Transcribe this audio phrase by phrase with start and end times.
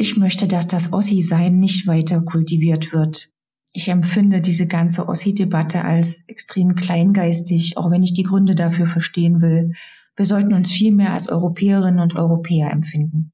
[0.00, 3.30] Ich möchte, dass das Ossi-Sein nicht weiter kultiviert wird.
[3.72, 9.42] Ich empfinde diese ganze Ossi-Debatte als extrem kleingeistig, auch wenn ich die Gründe dafür verstehen
[9.42, 9.72] will.
[10.14, 13.32] Wir sollten uns viel mehr als Europäerinnen und Europäer empfinden.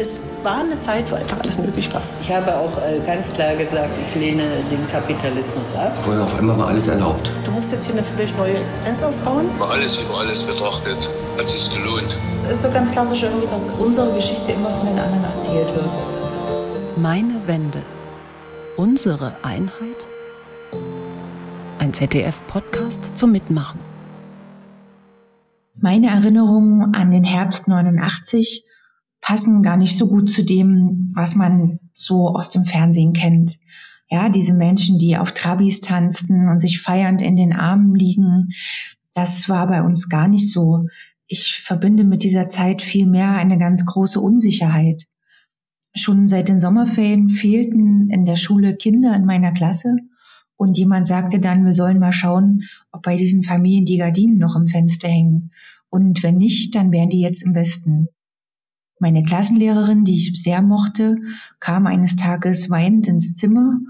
[0.00, 2.00] Es war eine Zeit, wo einfach alles möglich war.
[2.22, 5.94] Ich habe auch äh, ganz klar gesagt, ich lehne den Kapitalismus ab.
[6.02, 7.30] Vorher auf einmal war alles erlaubt.
[7.44, 9.50] Du musst jetzt hier eine völlig neue Existenz aufbauen.
[9.58, 12.16] War alles über alles betrachtet, hat sich gelohnt.
[12.38, 15.90] Es ist so ganz klassisch irgendwie, dass unsere Geschichte immer von den anderen erzählt wird.
[16.96, 17.82] Meine Wende.
[18.78, 20.06] Unsere Einheit?
[21.78, 23.80] Ein ZDF-Podcast zum Mitmachen.
[25.74, 28.64] Meine Erinnerungen an den Herbst 89
[29.20, 33.58] passen gar nicht so gut zu dem, was man so aus dem Fernsehen kennt.
[34.08, 38.50] Ja, diese Menschen, die auf Trabis tanzen und sich feiernd in den Armen liegen,
[39.14, 40.86] das war bei uns gar nicht so.
[41.26, 45.04] Ich verbinde mit dieser Zeit viel mehr eine ganz große Unsicherheit.
[45.94, 49.96] Schon seit den Sommerferien fehlten in der Schule Kinder in meiner Klasse
[50.56, 54.56] und jemand sagte dann, wir sollen mal schauen, ob bei diesen Familien die Gardinen noch
[54.56, 55.52] im Fenster hängen.
[55.88, 58.08] Und wenn nicht, dann wären die jetzt im Westen.
[59.00, 61.16] Meine Klassenlehrerin, die ich sehr mochte,
[61.58, 63.80] kam eines Tages weinend ins Zimmer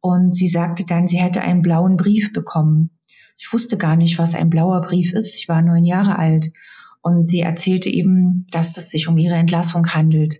[0.00, 2.90] und sie sagte dann, sie hätte einen blauen Brief bekommen.
[3.38, 5.36] Ich wusste gar nicht, was ein blauer Brief ist.
[5.36, 6.52] Ich war neun Jahre alt
[7.00, 10.36] und sie erzählte eben, dass es sich um ihre Entlassung handelt.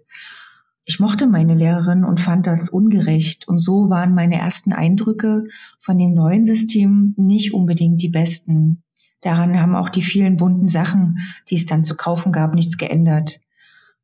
[0.84, 5.44] Ich mochte meine Lehrerin und fand das ungerecht und so waren meine ersten Eindrücke
[5.80, 8.82] von dem neuen System nicht unbedingt die besten.
[9.22, 11.18] Daran haben auch die vielen bunten Sachen,
[11.48, 13.40] die es dann zu kaufen gab, nichts geändert.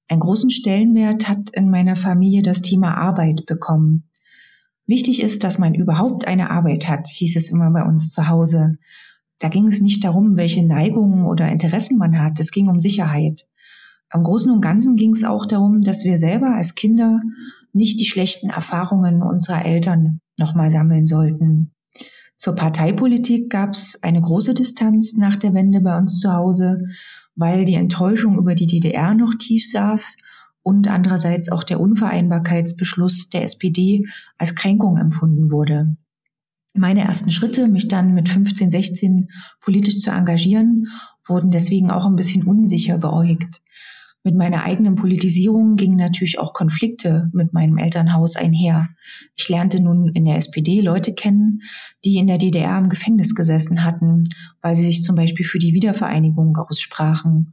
[0.08, 4.04] Einen großen Stellenwert hat in meiner Familie das Thema Arbeit bekommen.
[4.86, 8.76] Wichtig ist, dass man überhaupt eine Arbeit hat, hieß es immer bei uns zu Hause.
[9.38, 13.46] Da ging es nicht darum, welche Neigungen oder Interessen man hat, es ging um Sicherheit.
[14.10, 17.20] Am Großen und Ganzen ging es auch darum, dass wir selber als Kinder
[17.72, 21.72] nicht die schlechten Erfahrungen unserer Eltern nochmal sammeln sollten.
[22.36, 26.84] Zur Parteipolitik gab es eine große Distanz nach der Wende bei uns zu Hause
[27.36, 30.16] weil die Enttäuschung über die DDR noch tief saß
[30.62, 34.06] und andererseits auch der Unvereinbarkeitsbeschluss der SPD
[34.38, 35.96] als Kränkung empfunden wurde.
[36.74, 39.28] Meine ersten Schritte, mich dann mit 15, 16
[39.60, 40.88] politisch zu engagieren,
[41.26, 43.62] wurden deswegen auch ein bisschen unsicher beäugt.
[44.26, 48.88] Mit meiner eigenen Politisierung gingen natürlich auch Konflikte mit meinem Elternhaus einher.
[49.36, 51.60] Ich lernte nun in der SPD Leute kennen,
[52.06, 54.30] die in der DDR im Gefängnis gesessen hatten,
[54.62, 57.50] weil sie sich zum Beispiel für die Wiedervereinigung aussprachen.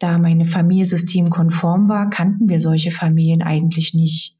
[0.00, 4.36] Da meine Familie systemkonform war, kannten wir solche Familien eigentlich nicht.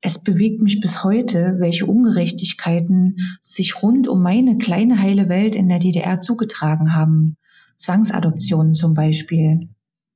[0.00, 5.68] Es bewegt mich bis heute, welche Ungerechtigkeiten sich rund um meine kleine heile Welt in
[5.68, 7.36] der DDR zugetragen haben.
[7.76, 9.68] Zwangsadoptionen zum Beispiel.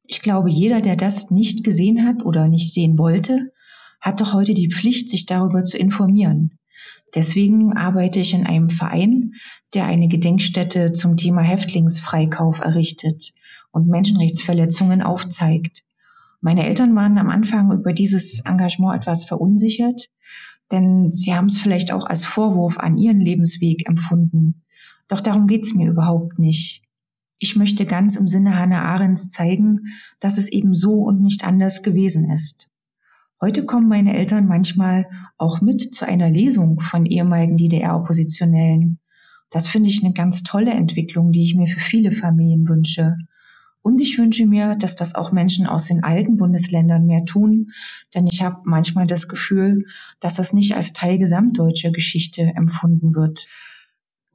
[0.06, 3.52] Ich glaube, jeder, der das nicht gesehen hat oder nicht sehen wollte,
[4.00, 6.58] hat doch heute die Pflicht, sich darüber zu informieren.
[7.14, 9.32] Deswegen arbeite ich in einem Verein,
[9.72, 13.32] der eine Gedenkstätte zum Thema Häftlingsfreikauf errichtet
[13.72, 15.84] und Menschenrechtsverletzungen aufzeigt.
[16.40, 20.10] Meine Eltern waren am Anfang über dieses Engagement etwas verunsichert,
[20.70, 24.62] denn sie haben es vielleicht auch als Vorwurf an ihren Lebensweg empfunden.
[25.08, 26.83] Doch darum geht's mir überhaupt nicht.
[27.38, 31.82] Ich möchte ganz im Sinne Hannah Arendts zeigen, dass es eben so und nicht anders
[31.82, 32.72] gewesen ist.
[33.40, 35.06] Heute kommen meine Eltern manchmal
[35.36, 39.00] auch mit zu einer Lesung von ehemaligen DDR-Oppositionellen.
[39.50, 43.16] Das finde ich eine ganz tolle Entwicklung, die ich mir für viele Familien wünsche.
[43.82, 47.70] Und ich wünsche mir, dass das auch Menschen aus den alten Bundesländern mehr tun,
[48.14, 49.84] denn ich habe manchmal das Gefühl,
[50.20, 53.46] dass das nicht als Teil gesamtdeutscher Geschichte empfunden wird.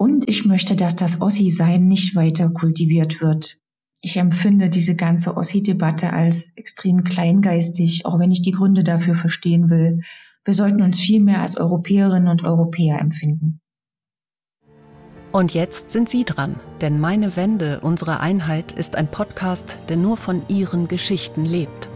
[0.01, 3.57] Und ich möchte, dass das Ossi-Sein nicht weiter kultiviert wird.
[4.01, 9.69] Ich empfinde diese ganze Ossi-Debatte als extrem kleingeistig, auch wenn ich die Gründe dafür verstehen
[9.69, 9.99] will.
[10.45, 13.59] Wir sollten uns viel mehr als Europäerinnen und Europäer empfinden.
[15.33, 20.15] Und jetzt sind Sie dran, denn Meine Wende, unsere Einheit ist ein Podcast, der nur
[20.15, 21.89] von Ihren Geschichten lebt.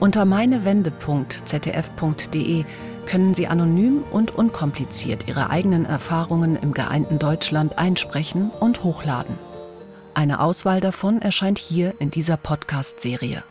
[0.00, 2.64] Unter meinewende.zdf.de
[3.06, 9.38] können Sie anonym und unkompliziert Ihre eigenen Erfahrungen im geeinten Deutschland einsprechen und hochladen.
[10.14, 13.42] Eine Auswahl davon erscheint hier in dieser Podcast-Serie.